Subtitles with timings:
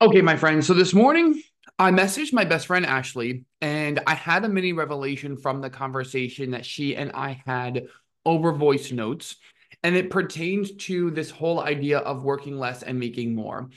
[0.00, 0.64] Okay, my friend.
[0.64, 1.42] So this morning,
[1.76, 6.52] I messaged my best friend Ashley, and I had a mini revelation from the conversation
[6.52, 7.88] that she and I had
[8.24, 9.34] over voice notes.
[9.82, 13.70] And it pertains to this whole idea of working less and making more.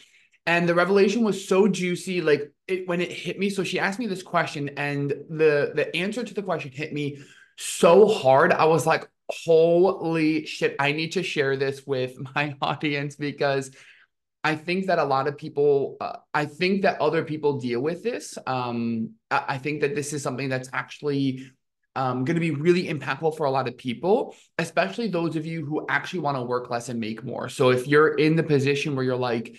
[0.45, 3.49] And the revelation was so juicy, like it when it hit me.
[3.49, 7.17] So she asked me this question, and the the answer to the question hit me
[7.57, 8.53] so hard.
[8.53, 13.71] I was like, holy shit, I need to share this with my audience because
[14.43, 18.01] I think that a lot of people, uh, I think that other people deal with
[18.03, 18.37] this.
[18.47, 21.51] Um, I, I think that this is something that's actually
[21.95, 25.65] um, going to be really impactful for a lot of people, especially those of you
[25.65, 27.49] who actually want to work less and make more.
[27.49, 29.57] So if you're in the position where you're like,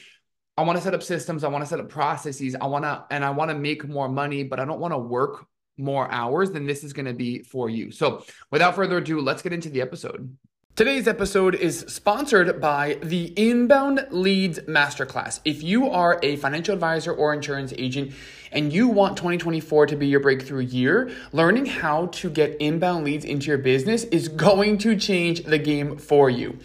[0.57, 3.05] I want to set up systems, I want to set up processes, I want to,
[3.11, 5.47] and I want to make more money, but I don't want to work
[5.79, 7.91] more hours, then this is going to be for you.
[7.91, 10.37] So without further ado, let's get into the episode.
[10.75, 15.41] Today's episode is sponsored by the Inbound Leads Masterclass.
[15.45, 18.13] If you are a financial advisor or insurance agent
[18.53, 23.27] and you want 2024 to be your breakthrough year, learning how to get inbound leads
[23.27, 26.59] into your business is going to change the game for you.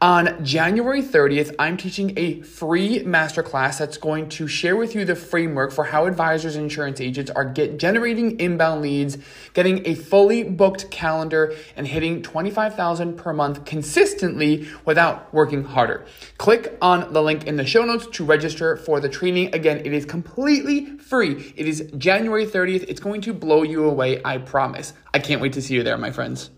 [0.00, 5.16] On January 30th, I'm teaching a free masterclass that's going to share with you the
[5.16, 9.18] framework for how advisors and insurance agents are get generating inbound leads,
[9.54, 16.06] getting a fully booked calendar, and hitting 25,000 per month consistently without working harder.
[16.36, 19.52] Click on the link in the show notes to register for the training.
[19.52, 21.52] Again, it is completely free.
[21.56, 22.84] It is January 30th.
[22.86, 24.92] It's going to blow you away, I promise.
[25.12, 26.50] I can't wait to see you there, my friends.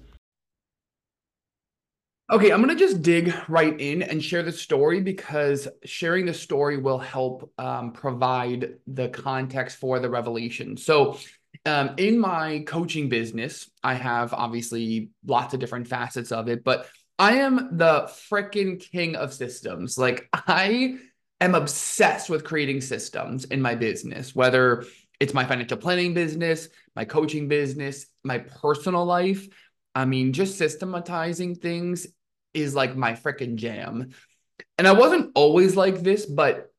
[2.31, 6.35] Okay, I'm going to just dig right in and share the story because sharing the
[6.35, 10.77] story will help um, provide the context for the revelation.
[10.77, 11.19] So,
[11.67, 16.87] um, in my coaching business, I have obviously lots of different facets of it, but
[17.19, 19.99] I am the freaking king of systems.
[19.99, 20.99] Like, I
[21.41, 24.85] am obsessed with creating systems in my business, whether
[25.19, 29.49] it's my financial planning business, my coaching business, my personal life.
[29.97, 32.07] I mean, just systematizing things
[32.55, 34.11] is like my freaking jam.
[34.79, 36.71] And I wasn't always like this, but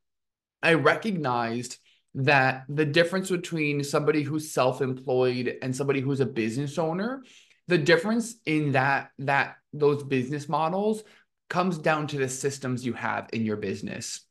[0.61, 1.77] I recognized
[2.15, 7.23] that the difference between somebody who's self-employed and somebody who's a business owner,
[7.67, 11.03] the difference in that that those business models
[11.49, 14.25] comes down to the systems you have in your business.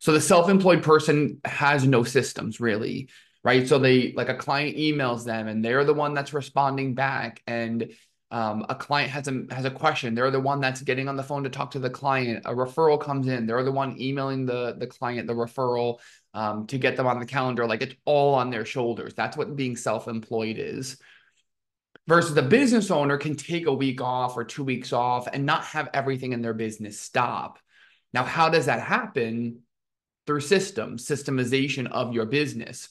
[0.00, 3.10] So the self-employed person has no systems really,
[3.44, 3.68] right?
[3.68, 7.92] So they like a client emails them and they're the one that's responding back and
[8.32, 11.22] um, a client has a has a question they're the one that's getting on the
[11.22, 14.76] phone to talk to the client a referral comes in they're the one emailing the
[14.78, 15.98] the client the referral
[16.32, 19.56] um, to get them on the calendar like it's all on their shoulders that's what
[19.56, 20.96] being self-employed is.
[22.08, 25.62] Versus the business owner can take a week off or two weeks off and not
[25.64, 27.58] have everything in their business stop.
[28.12, 29.60] Now how does that happen?
[30.26, 32.88] Through systems systemization of your business.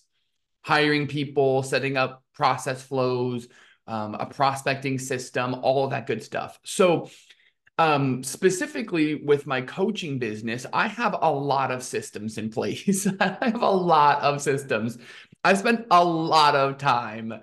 [0.61, 3.47] Hiring people setting up process flows
[3.89, 6.59] um, a prospecting system, all of that good stuff.
[6.63, 7.09] So,
[7.79, 13.07] um, specifically with my coaching business, I have a lot of systems in place.
[13.19, 14.97] I have a lot of systems.
[15.43, 17.33] I spent a lot of time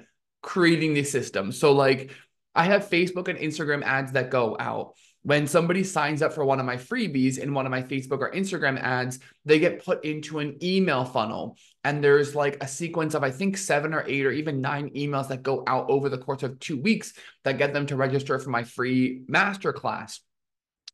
[0.43, 1.59] creating these systems.
[1.59, 2.12] So, like,
[2.55, 4.95] I have Facebook and Instagram ads that go out
[5.27, 8.31] when somebody signs up for one of my freebies in one of my Facebook or
[8.31, 11.59] Instagram ads, they get put into an email funnel.
[11.83, 15.27] And there's like a sequence of, I think, seven or eight or even nine emails
[15.27, 18.51] that go out over the course of two weeks that get them to register for
[18.51, 20.21] my free masterclass.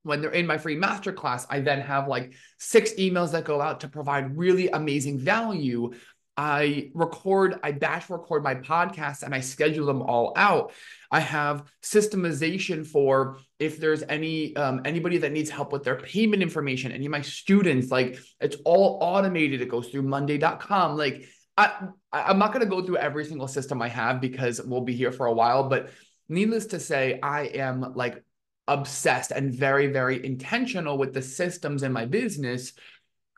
[0.03, 3.81] When they're in my free masterclass, I then have like six emails that go out
[3.81, 5.93] to provide really amazing value
[6.37, 10.73] I record, I batch record my podcasts and I schedule them all out.
[11.11, 16.43] I have systemization for if there's any um, anybody that needs help with their payment
[16.43, 19.61] information, any of my students, like it's all automated.
[19.61, 20.97] It goes through Monday.com.
[20.97, 21.27] Like
[21.57, 24.95] I, I'm not going to go through every single system I have because we'll be
[24.95, 25.69] here for a while.
[25.69, 25.91] But
[26.29, 28.23] needless to say, I am like
[28.69, 32.73] obsessed and very, very intentional with the systems in my business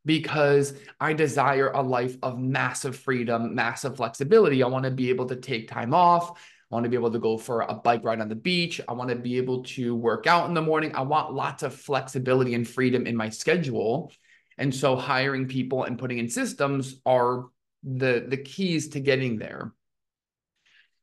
[0.04, 4.62] because I desire a life of massive freedom, massive flexibility.
[4.62, 6.30] I want to be able to take time off.
[6.30, 8.80] I want to be able to go for a bike ride on the beach.
[8.88, 10.94] I want to be able to work out in the morning.
[10.94, 14.12] I want lots of flexibility and freedom in my schedule.
[14.58, 17.46] And so hiring people and putting in systems are
[17.82, 19.72] the the keys to getting there.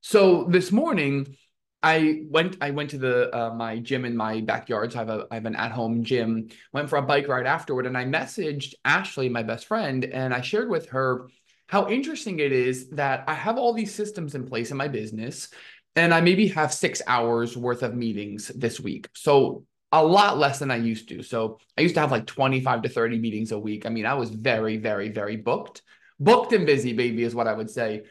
[0.02, 1.36] So this morning,
[1.84, 4.92] I went I went to the uh, my gym in my backyard.
[4.92, 6.50] So I have a I have an at home gym.
[6.74, 10.42] Went for a bike ride afterward, and I messaged Ashley, my best friend, and I
[10.42, 11.28] shared with her
[11.68, 15.50] how interesting it is that I have all these systems in place in my business,
[15.96, 19.08] and I maybe have six hours worth of meetings this week.
[19.14, 21.24] So a lot less than I used to.
[21.24, 23.86] So I used to have like 25 to 30 meetings a week.
[23.86, 25.82] I mean, I was very, very, very booked,
[26.20, 28.04] booked and busy, baby, is what I would say.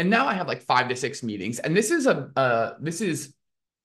[0.00, 1.58] And now I have like five to six meetings.
[1.58, 3.34] And this is a, uh, this is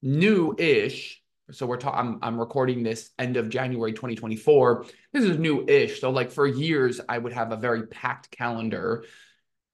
[0.01, 1.21] new-ish.
[1.51, 4.85] So we're talking, I'm, I'm recording this end of January 2024.
[5.11, 5.99] This is new-ish.
[5.99, 9.03] So like for years, I would have a very packed calendar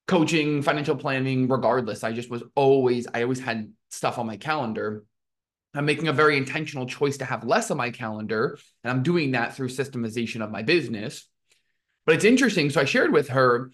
[0.07, 2.03] coaching, financial planning, regardless.
[2.03, 5.03] I just was always, I always had stuff on my calendar.
[5.75, 9.33] I'm making a very intentional choice to have less on my calendar, and I'm doing
[9.33, 11.29] that through systemization of my business.
[12.07, 12.71] But it's interesting.
[12.71, 13.71] So I shared with her,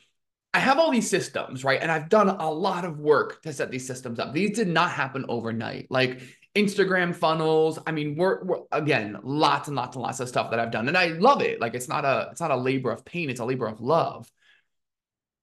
[0.54, 1.80] I have all these systems, right?
[1.82, 4.34] And I've done a lot of work to set these systems up.
[4.34, 5.88] These did not happen overnight.
[5.90, 6.22] Like
[6.56, 7.78] Instagram funnels.
[7.86, 10.88] I mean, we're, we're, again, lots and lots and lots of stuff that I've done.
[10.88, 11.62] And I love it.
[11.62, 14.30] Like it's not a it's not a labor of pain, it's a labor of love.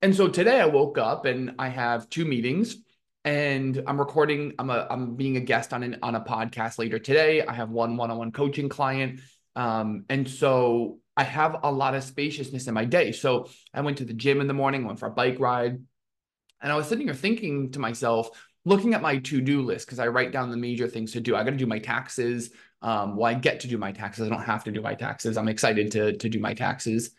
[0.03, 2.77] And so today I woke up and I have two meetings
[3.25, 4.55] and I'm recording.
[4.59, 7.45] I'm a I'm being a guest on an on a podcast later today.
[7.47, 9.21] I have one one-on-one coaching client.
[9.55, 13.12] Um, and so I have a lot of spaciousness in my day.
[13.12, 15.78] So I went to the gym in the morning, went for a bike ride,
[16.61, 18.31] and I was sitting here thinking to myself,
[18.64, 21.37] looking at my to-do list, because I write down the major things to do.
[21.37, 22.50] I got to do my taxes.
[22.82, 24.26] Um, well, I get to do my taxes.
[24.26, 25.37] I don't have to do my taxes.
[25.37, 27.11] I'm excited to to do my taxes.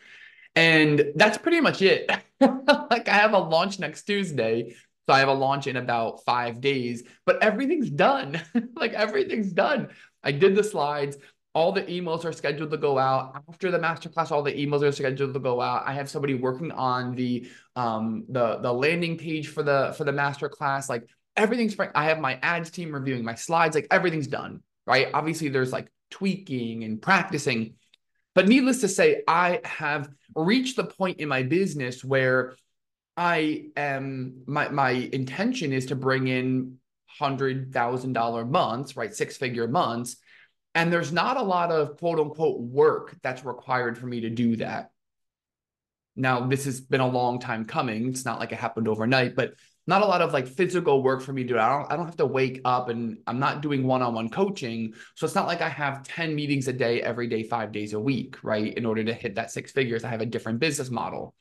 [0.55, 2.09] And that's pretty much it.
[2.39, 4.75] like I have a launch next Tuesday.
[5.05, 8.41] So I have a launch in about five days, but everything's done.
[8.75, 9.89] like everything's done.
[10.23, 11.17] I did the slides.
[11.55, 14.29] All the emails are scheduled to go out after the masterclass.
[14.29, 15.83] All the emails are scheduled to go out.
[15.87, 17.47] I have somebody working on the
[17.77, 20.89] um the the landing page for the for the masterclass.
[20.89, 23.73] Like everything's I have my ads team reviewing my slides.
[23.73, 24.61] Like everything's done.
[24.85, 25.07] Right.
[25.13, 27.75] Obviously, there's like tweaking and practicing,
[28.35, 32.55] but needless to say, I have reached the point in my business where
[33.17, 39.13] I am my my intention is to bring in hundred thousand dollar months, right?
[39.13, 40.17] Six figure months.
[40.75, 44.57] And there's not a lot of quote unquote work that's required for me to do
[44.57, 44.91] that.
[46.17, 48.09] Now, this has been a long time coming.
[48.09, 49.53] It's not like it happened overnight, but
[49.87, 51.57] not a lot of like physical work for me to do.
[51.59, 54.93] I don't, I don't have to wake up and I'm not doing one-on-one coaching.
[55.15, 57.99] So it's not like I have 10 meetings a day every day, five days a
[57.99, 58.73] week, right?
[58.73, 61.35] In order to hit that six figures, I have a different business model.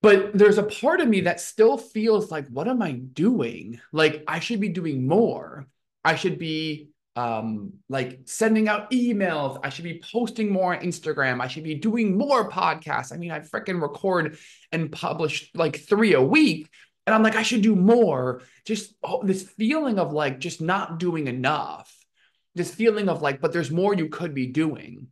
[0.00, 3.80] But there's a part of me that still feels like, what am I doing?
[3.92, 5.66] Like I should be doing more.
[6.04, 9.58] I should be um, like sending out emails.
[9.62, 11.40] I should be posting more on Instagram.
[11.40, 13.12] I should be doing more podcasts.
[13.12, 14.38] I mean, I freaking record
[14.72, 16.68] and publish like three a week,
[17.06, 18.42] and I'm like, I should do more.
[18.64, 21.92] Just oh, this feeling of like just not doing enough.
[22.54, 25.08] This feeling of like, but there's more you could be doing.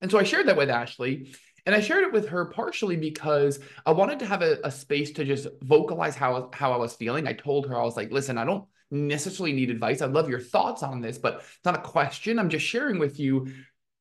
[0.00, 1.32] And so I shared that with Ashley.
[1.64, 5.12] And I shared it with her partially because I wanted to have a, a space
[5.12, 7.28] to just vocalize how, how I was feeling.
[7.28, 10.02] I told her, I was like, listen, I don't necessarily need advice.
[10.02, 12.38] I'd love your thoughts on this, but it's not a question.
[12.38, 13.52] I'm just sharing with you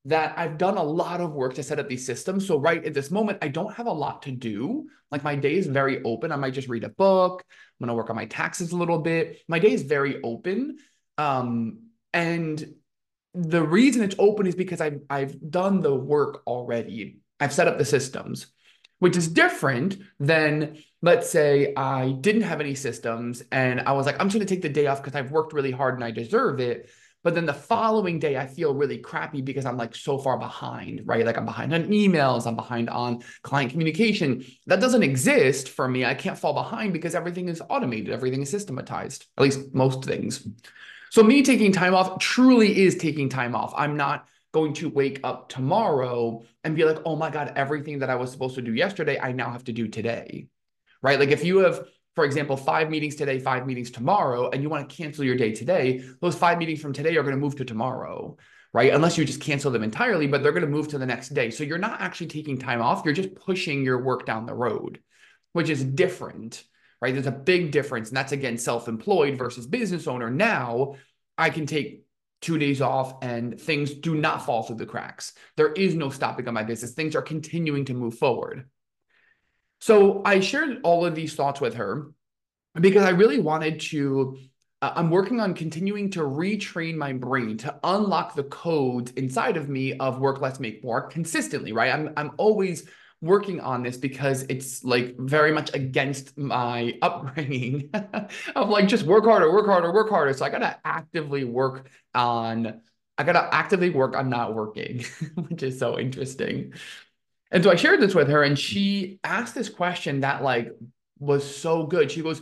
[0.05, 2.47] that I've done a lot of work to set up these systems.
[2.47, 4.87] So right at this moment, I don't have a lot to do.
[5.11, 6.31] Like my day is very open.
[6.31, 7.43] I might just read a book.
[7.47, 9.39] I'm going to work on my taxes a little bit.
[9.47, 10.77] My day is very open.
[11.19, 12.73] Um, and
[13.35, 17.19] the reason it's open is because I've, I've done the work already.
[17.41, 18.47] I've set up the systems,
[18.99, 24.15] which is different than, let's say, I didn't have any systems and I was like,
[24.19, 26.11] I'm just going to take the day off because I've worked really hard and I
[26.11, 26.89] deserve it.
[27.23, 31.01] But then the following day, I feel really crappy because I'm like so far behind,
[31.05, 31.25] right?
[31.25, 34.43] Like I'm behind on emails, I'm behind on client communication.
[34.65, 36.03] That doesn't exist for me.
[36.05, 40.47] I can't fall behind because everything is automated, everything is systematized, at least most things.
[41.11, 43.73] So, me taking time off truly is taking time off.
[43.75, 48.09] I'm not going to wake up tomorrow and be like, oh my God, everything that
[48.09, 50.47] I was supposed to do yesterday, I now have to do today,
[51.01, 51.19] right?
[51.19, 54.89] Like if you have for example, five meetings today, five meetings tomorrow, and you want
[54.89, 57.65] to cancel your day today, those five meetings from today are going to move to
[57.65, 58.35] tomorrow,
[58.73, 58.93] right?
[58.93, 61.49] Unless you just cancel them entirely, but they're going to move to the next day.
[61.51, 63.03] So you're not actually taking time off.
[63.05, 64.99] You're just pushing your work down the road,
[65.53, 66.63] which is different,
[67.01, 67.13] right?
[67.13, 68.09] There's a big difference.
[68.09, 70.29] And that's again, self employed versus business owner.
[70.29, 70.95] Now
[71.37, 72.03] I can take
[72.41, 75.33] two days off and things do not fall through the cracks.
[75.57, 76.93] There is no stopping on my business.
[76.93, 78.67] Things are continuing to move forward.
[79.79, 82.11] So I shared all of these thoughts with her
[82.79, 84.37] because I really wanted to.
[84.81, 89.69] Uh, I'm working on continuing to retrain my brain to unlock the codes inside of
[89.69, 91.93] me of work let's make more consistently, right?
[91.93, 92.87] I'm, I'm always
[93.21, 97.89] working on this because it's like very much against my upbringing
[98.55, 100.33] of like just work harder, work harder, work harder.
[100.33, 102.81] So I got to actively work on,
[103.17, 106.73] I got to actively work on not working, which is so interesting.
[107.51, 110.71] And so I shared this with her and she asked this question that like
[111.19, 112.11] was so good.
[112.11, 112.41] She goes,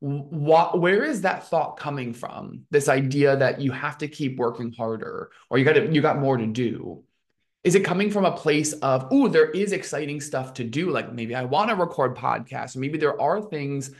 [0.00, 4.70] what where is that thought coming from this idea that you have to keep working
[4.72, 7.02] harder or you got to you got more to do
[7.64, 11.12] is it coming from a place of oh there is exciting stuff to do like
[11.12, 13.90] maybe i want to record podcasts maybe there are things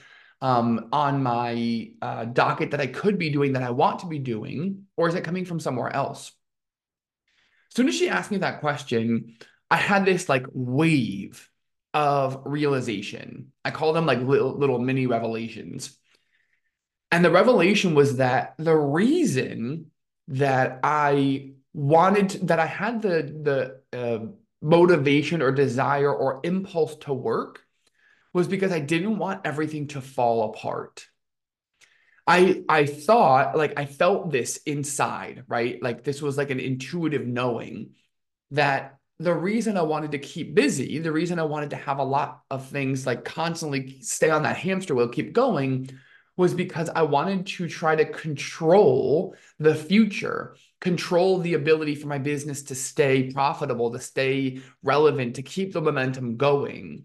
[0.40, 4.18] um, on my uh, docket that i could be doing that i want to be
[4.18, 6.32] doing or is it coming from somewhere else
[7.70, 9.36] as soon as she asked me that question
[9.70, 11.48] i had this like wave
[11.94, 13.52] of realization.
[13.64, 15.96] I call them like little, little mini revelations.
[17.12, 19.92] And the revelation was that the reason
[20.28, 24.26] that I wanted that I had the the uh,
[24.62, 27.60] motivation or desire or impulse to work
[28.32, 31.06] was because I didn't want everything to fall apart.
[32.26, 35.82] I I thought like I felt this inside, right?
[35.82, 37.90] Like this was like an intuitive knowing
[38.52, 42.04] that the reason I wanted to keep busy, the reason I wanted to have a
[42.04, 45.90] lot of things like constantly stay on that hamster wheel, keep going,
[46.36, 52.18] was because I wanted to try to control the future, control the ability for my
[52.18, 57.04] business to stay profitable, to stay relevant, to keep the momentum going.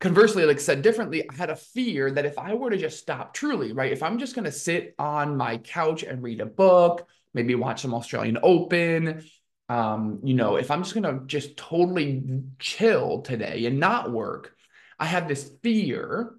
[0.00, 3.34] Conversely, like said differently, I had a fear that if I were to just stop
[3.34, 3.92] truly, right?
[3.92, 7.82] If I'm just going to sit on my couch and read a book, maybe watch
[7.82, 9.22] some Australian Open,
[9.70, 12.24] um, you know, if I'm just gonna just totally
[12.58, 14.56] chill today and not work,
[14.98, 16.34] I have this fear,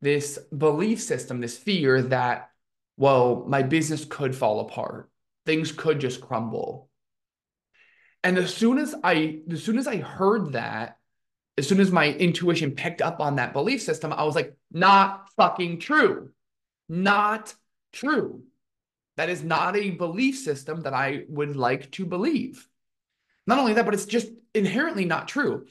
[0.00, 2.48] this belief system, this fear that,
[2.96, 5.09] well, my business could fall apart,
[5.50, 6.88] things could just crumble.
[8.22, 10.96] And as soon as I, as soon as I heard that,
[11.58, 15.28] as soon as my intuition picked up on that belief system, I was like, not
[15.36, 16.30] fucking true.
[16.88, 17.52] Not
[17.92, 18.44] true.
[19.16, 22.64] That is not a belief system that I would like to believe.
[23.44, 25.66] Not only that, but it's just inherently not true.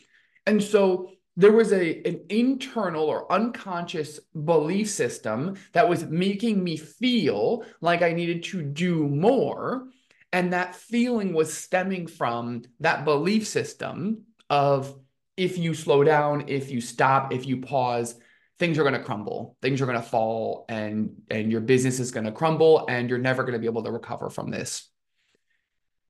[0.46, 6.76] And so there was a an internal or unconscious belief system that was making me
[6.76, 9.88] feel like I needed to do more.
[10.34, 14.94] And that feeling was stemming from that belief system of
[15.38, 18.20] if you slow down, if you stop, if you pause,
[18.60, 22.12] things are going to crumble things are going to fall and and your business is
[22.12, 24.89] going to crumble and you're never going to be able to recover from this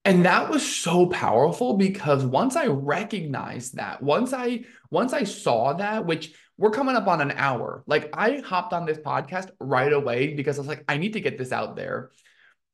[0.09, 5.73] and that was so powerful because once i recognized that once i once i saw
[5.73, 9.93] that which we're coming up on an hour like i hopped on this podcast right
[9.93, 12.09] away because i was like i need to get this out there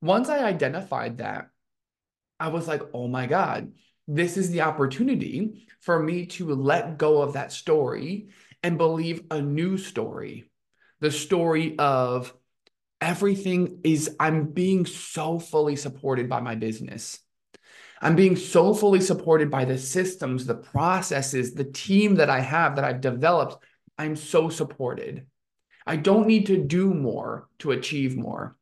[0.01, 1.50] once i identified that
[2.39, 3.74] i was like oh my god
[4.08, 8.30] this is the opportunity for me to let go of that story
[8.63, 10.50] and believe a new story
[11.01, 12.34] the story of
[13.01, 17.20] everything is I'm being so fully supported by my business.
[18.02, 22.75] I'm being so fully supported by the systems, the processes, the team that I have
[22.75, 23.64] that I've developed.
[23.98, 25.25] I'm so supported.
[25.86, 28.58] I don't need to do more to achieve more.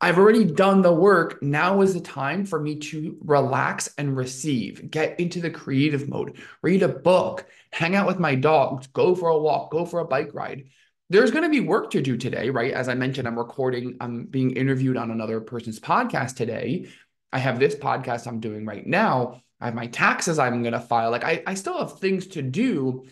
[0.00, 1.40] I've already done the work.
[1.42, 6.38] Now is the time for me to relax and receive, get into the creative mode,
[6.60, 10.04] read a book, hang out with my dogs, go for a walk, go for a
[10.04, 10.64] bike ride
[11.12, 12.72] there's going to be work to do today, right?
[12.72, 16.88] As I mentioned, I'm recording, I'm being interviewed on another person's podcast today.
[17.32, 19.42] I have this podcast I'm doing right now.
[19.60, 21.10] I have my taxes I'm going to file.
[21.10, 23.04] Like I, I still have things to do,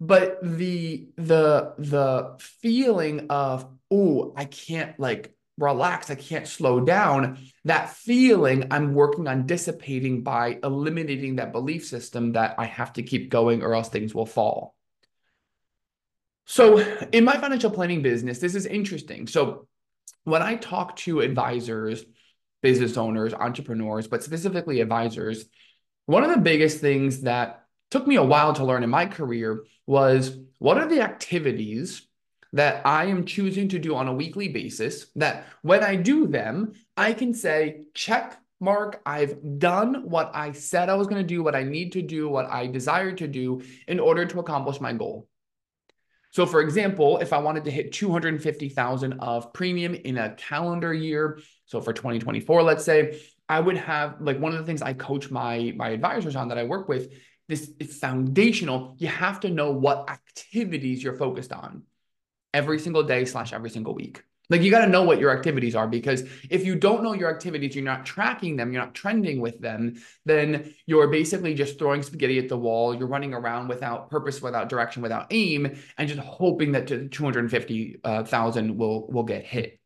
[0.00, 7.38] but the the the feeling of oh, I can't like relax, I can't slow down.
[7.64, 13.02] That feeling I'm working on dissipating by eliminating that belief system that I have to
[13.02, 14.74] keep going or else things will fall.
[16.46, 16.78] So,
[17.12, 19.28] in my financial planning business, this is interesting.
[19.28, 19.68] So,
[20.24, 22.04] when I talk to advisors,
[22.62, 25.46] business owners, entrepreneurs, but specifically advisors,
[26.06, 29.64] one of the biggest things that took me a while to learn in my career
[29.86, 32.06] was what are the activities
[32.52, 36.72] that I am choosing to do on a weekly basis that when I do them,
[36.96, 41.42] I can say, check mark, I've done what I said I was going to do,
[41.42, 44.92] what I need to do, what I desire to do in order to accomplish my
[44.92, 45.28] goal.
[46.32, 51.40] So for example, if I wanted to hit 250,000 of premium in a calendar year,
[51.70, 55.30] so for 2024, let's say, I would have like one of the things I coach
[55.30, 57.12] my my advisors on that I work with,
[57.48, 58.96] this is foundational.
[58.98, 61.84] You have to know what activities you're focused on
[62.52, 64.24] every single day slash every single week.
[64.48, 67.30] Like you got to know what your activities are because if you don't know your
[67.30, 72.02] activities, you're not tracking them, you're not trending with them, then you're basically just throwing
[72.02, 72.92] spaghetti at the wall.
[72.96, 78.74] You're running around without purpose, without direction, without aim, and just hoping that 250,000 uh,
[78.74, 79.79] will will get hit.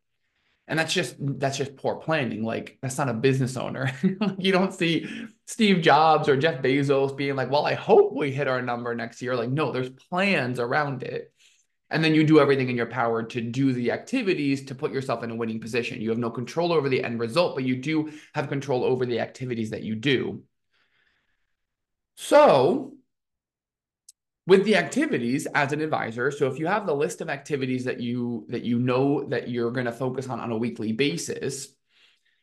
[0.66, 2.42] And that's just that's just poor planning.
[2.42, 3.90] Like that's not a business owner.
[4.38, 5.06] you don't see
[5.46, 9.20] Steve Jobs or Jeff Bezos being like, "Well, I hope we hit our number next
[9.20, 11.30] year." Like, no, there's plans around it.
[11.90, 15.22] And then you do everything in your power to do the activities to put yourself
[15.22, 16.00] in a winning position.
[16.00, 19.20] You have no control over the end result, but you do have control over the
[19.20, 20.42] activities that you do.
[22.16, 22.94] So,
[24.46, 28.00] with the activities as an advisor, so if you have the list of activities that
[28.00, 31.68] you that you know that you're going to focus on on a weekly basis,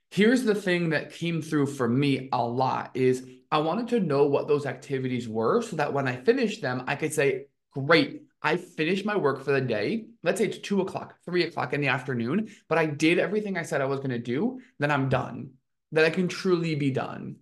[0.10, 4.26] here's the thing that came through for me a lot is I wanted to know
[4.26, 8.58] what those activities were so that when I finished them, I could say, great, I
[8.58, 10.06] finished my work for the day.
[10.24, 13.64] Let's say it's two o'clock, three o'clock in the afternoon, but I did everything I
[13.64, 14.60] said I was going to do.
[14.80, 15.52] Then I'm done.
[15.92, 17.36] That I can truly be done.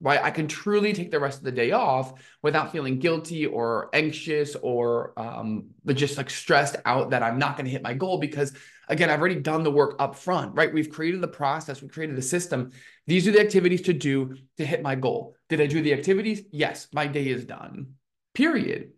[0.00, 0.20] Right?
[0.22, 2.12] I can truly take the rest of the day off
[2.42, 7.64] without feeling guilty or anxious or um, just like stressed out that I'm not going
[7.64, 8.52] to hit my goal because,
[8.88, 10.72] again, I've already done the work up front, right?
[10.72, 12.70] We've created the process, we've created the system.
[13.08, 15.34] These are the activities to do to hit my goal.
[15.48, 16.42] Did I do the activities?
[16.52, 17.94] Yes, my day is done.
[18.34, 18.92] Period.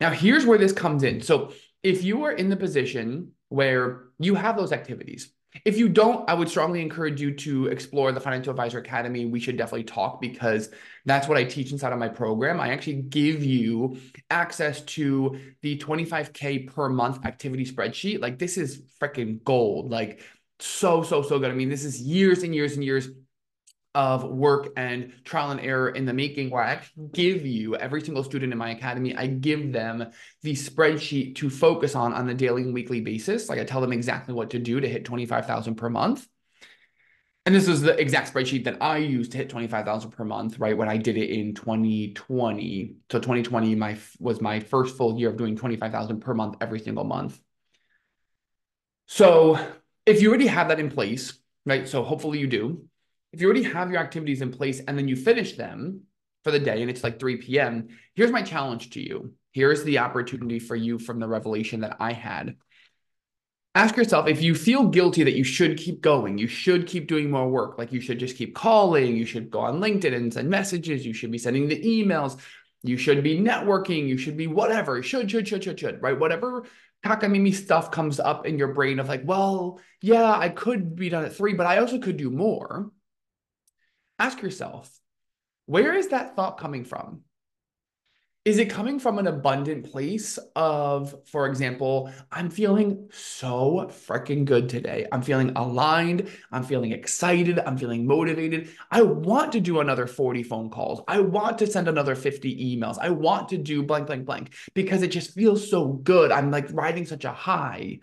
[0.00, 1.20] Now, here's where this comes in.
[1.20, 1.52] So,
[1.82, 5.30] if you are in the position where you have those activities,
[5.64, 9.26] if you don't, I would strongly encourage you to explore the Financial Advisor Academy.
[9.26, 10.70] We should definitely talk because
[11.04, 12.60] that's what I teach inside of my program.
[12.60, 13.98] I actually give you
[14.30, 18.20] access to the 25K per month activity spreadsheet.
[18.20, 19.90] Like, this is freaking gold.
[19.90, 20.22] Like,
[20.58, 21.50] so, so, so good.
[21.50, 23.08] I mean, this is years and years and years
[23.96, 28.02] of work and trial and error in the making where I actually give you every
[28.02, 30.12] single student in my academy, I give them
[30.42, 33.48] the spreadsheet to focus on on a daily and weekly basis.
[33.48, 36.28] Like I tell them exactly what to do to hit 25,000 per month.
[37.46, 40.76] And this is the exact spreadsheet that I used to hit 25,000 per month, right?
[40.76, 42.96] When I did it in 2020.
[43.10, 47.04] So 2020 my was my first full year of doing 25,000 per month every single
[47.04, 47.40] month.
[49.06, 49.58] So
[50.04, 51.32] if you already have that in place,
[51.64, 51.88] right?
[51.88, 52.86] So hopefully you do
[53.36, 56.00] if you already have your activities in place and then you finish them
[56.42, 59.34] for the day and it's like 3 p.m., here's my challenge to you.
[59.52, 62.56] Here's the opportunity for you from the revelation that I had.
[63.74, 67.30] Ask yourself if you feel guilty that you should keep going, you should keep doing
[67.30, 70.48] more work, like you should just keep calling, you should go on LinkedIn and send
[70.48, 72.40] messages, you should be sending the emails,
[72.84, 76.18] you should be networking, you should be whatever, should, should, should, should, should, right?
[76.18, 76.64] Whatever
[77.04, 81.26] cockamamie stuff comes up in your brain of like, well, yeah, I could be done
[81.26, 82.90] at three, but I also could do more
[84.18, 84.90] ask yourself,
[85.66, 87.22] where is that thought coming from?
[88.46, 94.68] Is it coming from an abundant place of, for example, I'm feeling so freaking good
[94.68, 95.04] today.
[95.10, 96.30] I'm feeling aligned.
[96.52, 97.58] I'm feeling excited.
[97.58, 98.70] I'm feeling motivated.
[98.88, 101.02] I want to do another 40 phone calls.
[101.08, 102.98] I want to send another 50 emails.
[103.00, 106.30] I want to do blank, blank, blank because it just feels so good.
[106.30, 107.98] I'm like riding such a high.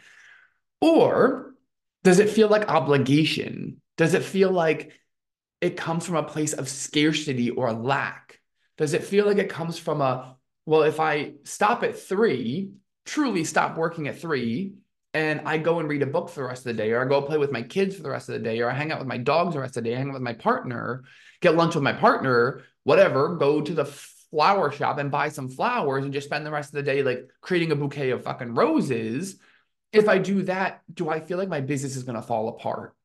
[0.82, 1.56] Or
[2.04, 3.82] does it feel like obligation?
[3.96, 4.92] Does it feel like
[5.64, 8.42] it comes from a place of scarcity or lack?
[8.78, 12.72] Does it feel like it comes from a, well, if I stop at three,
[13.06, 14.74] truly stop working at three,
[15.14, 17.08] and I go and read a book for the rest of the day, or I
[17.08, 19.00] go play with my kids for the rest of the day, or I hang out
[19.00, 21.06] with my dogs the rest of the day, hang out with my partner,
[21.40, 26.04] get lunch with my partner, whatever, go to the flower shop and buy some flowers
[26.04, 29.38] and just spend the rest of the day like creating a bouquet of fucking roses.
[29.94, 32.96] If I do that, do I feel like my business is going to fall apart?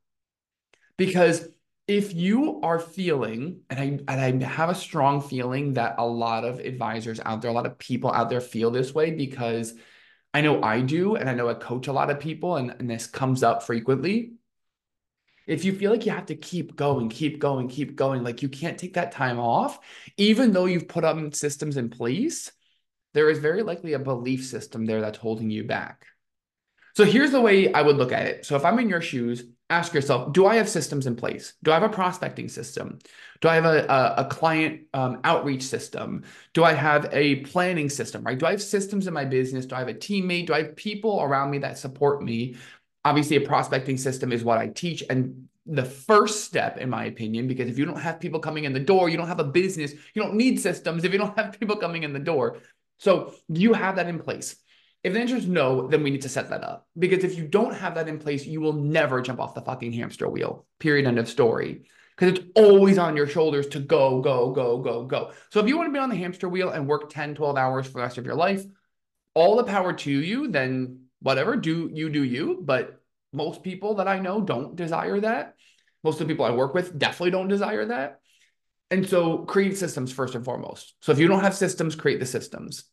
[0.96, 1.46] Because
[1.88, 6.44] if you are feeling, and I and I have a strong feeling that a lot
[6.44, 9.74] of advisors out there, a lot of people out there feel this way because
[10.34, 12.90] I know I do, and I know I coach a lot of people, and, and
[12.90, 14.34] this comes up frequently.
[15.46, 18.50] If you feel like you have to keep going, keep going, keep going, like you
[18.50, 19.78] can't take that time off,
[20.18, 22.52] even though you've put up systems in place,
[23.14, 26.04] there is very likely a belief system there that's holding you back.
[26.94, 28.44] So here's the way I would look at it.
[28.44, 31.54] So if I'm in your shoes, ask yourself, do I have systems in place?
[31.62, 32.98] Do I have a prospecting system?
[33.40, 36.24] Do I have a, a, a client um, outreach system?
[36.54, 38.38] Do I have a planning system, right?
[38.38, 39.66] Do I have systems in my business?
[39.66, 40.46] Do I have a teammate?
[40.46, 42.56] Do I have people around me that support me?
[43.04, 45.04] Obviously, a prospecting system is what I teach.
[45.10, 48.72] And the first step, in my opinion, because if you don't have people coming in
[48.72, 51.52] the door, you don't have a business, you don't need systems if you don't have
[51.60, 52.58] people coming in the door.
[52.98, 54.56] So you have that in place.
[55.04, 56.88] If the answer is no, then we need to set that up.
[56.98, 59.92] Because if you don't have that in place, you will never jump off the fucking
[59.92, 60.66] hamster wheel.
[60.80, 61.06] Period.
[61.06, 61.84] End of story.
[62.16, 65.32] Because it's always on your shoulders to go, go, go, go, go.
[65.50, 67.86] So if you want to be on the hamster wheel and work 10, 12 hours
[67.86, 68.64] for the rest of your life,
[69.34, 72.60] all the power to you, then whatever, do you do you.
[72.60, 73.00] But
[73.32, 75.54] most people that I know don't desire that.
[76.02, 78.20] Most of the people I work with definitely don't desire that.
[78.90, 80.94] And so create systems first and foremost.
[81.00, 82.84] So if you don't have systems, create the systems.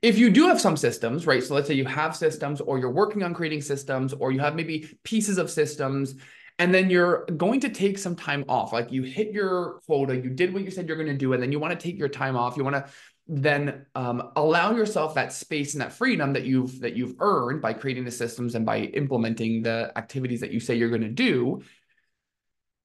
[0.00, 1.42] If you do have some systems, right?
[1.42, 4.54] So let's say you have systems or you're working on creating systems or you have
[4.54, 6.14] maybe pieces of systems
[6.58, 8.72] and then you're going to take some time off.
[8.72, 11.42] Like you hit your quota, you did what you said you're going to do, and
[11.42, 12.56] then you want to take your time off.
[12.56, 12.86] You want to
[13.28, 17.72] then um, allow yourself that space and that freedom that you've that you've earned by
[17.72, 21.62] creating the systems and by implementing the activities that you say you're going to do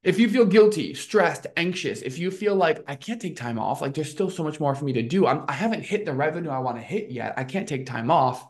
[0.07, 3.81] if you feel guilty stressed anxious if you feel like i can't take time off
[3.81, 6.13] like there's still so much more for me to do I'm, i haven't hit the
[6.13, 8.47] revenue i want to hit yet i can't take time off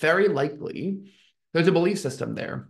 [0.00, 1.12] very likely
[1.52, 2.68] there's a belief system there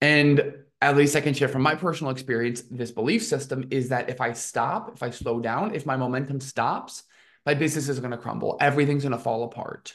[0.00, 4.08] and at least I can share from my personal experience, this belief system is that
[4.08, 7.02] if I stop, if I slow down, if my momentum stops,
[7.44, 8.56] my business is going to crumble.
[8.60, 9.94] Everything's going to fall apart.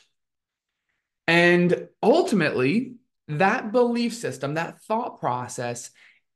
[1.27, 5.89] And ultimately, that belief system, that thought process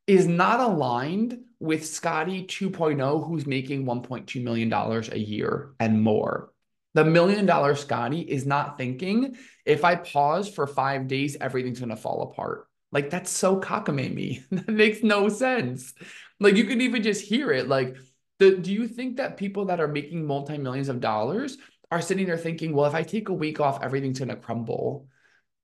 [0.09, 6.51] is not aligned with Scotty 2.0, who's making $1.2 million a year and more.
[6.95, 11.89] The million dollar Scotty is not thinking if I pause for five days, everything's going
[11.89, 12.65] to fall apart.
[12.91, 14.41] Like that's so cockamamie.
[14.51, 15.93] that makes no sense.
[16.39, 17.67] Like you can even just hear it.
[17.67, 17.95] Like
[18.39, 21.59] the, do you think that people that are making multi millions of dollars
[21.91, 25.07] are sitting there thinking, well, if I take a week off, everything's going to crumble?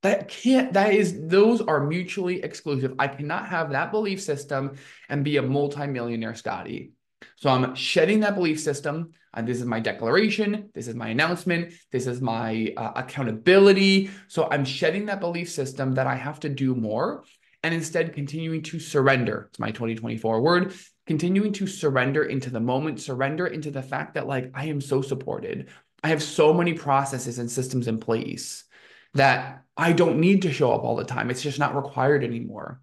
[0.05, 2.93] That can't, that is, those are mutually exclusive.
[2.99, 4.77] I cannot have that belief system
[5.09, 6.91] and be a multi-millionaire Scotty.
[7.37, 9.13] So I'm shedding that belief system.
[9.33, 10.69] And this is my declaration.
[10.75, 11.73] This is my announcement.
[11.91, 14.11] This is my uh, accountability.
[14.27, 17.23] So I'm shedding that belief system that I have to do more
[17.63, 19.47] and instead continuing to surrender.
[19.49, 20.75] It's my 2024 word
[21.07, 25.01] continuing to surrender into the moment, surrender into the fact that, like, I am so
[25.01, 25.69] supported.
[26.03, 28.65] I have so many processes and systems in place
[29.15, 31.29] that I don't need to show up all the time.
[31.29, 32.81] It's just not required anymore.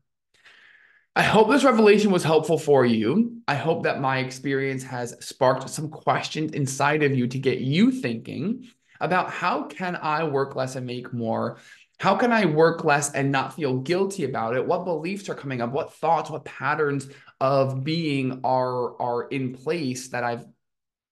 [1.15, 3.43] I hope this revelation was helpful for you.
[3.47, 7.93] I hope that my experience has sparked some questions inside of you to get you
[7.93, 8.69] thinking
[8.99, 11.59] about how can I work less and make more?
[11.99, 14.67] How can I work less and not feel guilty about it?
[14.67, 15.71] What beliefs are coming up?
[15.71, 17.09] What thoughts, what patterns
[17.41, 20.47] of being are are in place that I've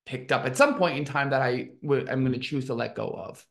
[0.07, 2.75] picked up at some point in time that I w- I'm going to choose to
[2.75, 3.45] let go of.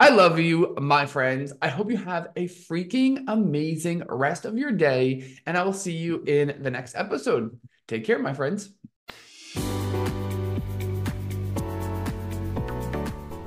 [0.00, 1.52] I love you, my friends.
[1.62, 5.92] I hope you have a freaking amazing rest of your day, and I will see
[5.92, 7.56] you in the next episode.
[7.86, 8.70] Take care, my friends.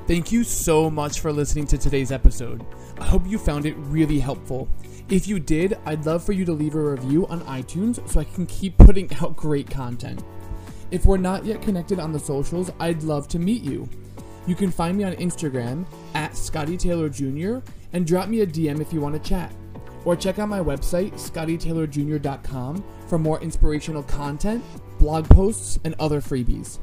[0.07, 2.65] Thank you so much for listening to today's episode.
[2.97, 4.69] I hope you found it really helpful.
[5.09, 8.23] If you did, I'd love for you to leave a review on iTunes so I
[8.23, 10.23] can keep putting out great content.
[10.91, 13.89] If we're not yet connected on the socials, I'd love to meet you.
[14.47, 17.57] You can find me on Instagram at Scotty Taylor Jr.
[17.93, 19.53] and drop me a DM if you want to chat.
[20.05, 24.63] Or check out my website, scottytaylorjr.com, for more inspirational content,
[24.99, 26.79] blog posts, and other freebies.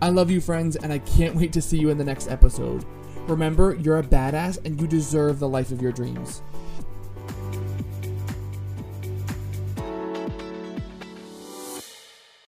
[0.00, 2.84] I love you, friends, and I can't wait to see you in the next episode.
[3.26, 6.42] Remember, you're a badass and you deserve the life of your dreams.